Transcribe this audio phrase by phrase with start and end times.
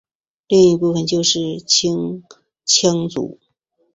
[0.47, 2.23] 另一部分就是青
[2.65, 3.37] 羌族。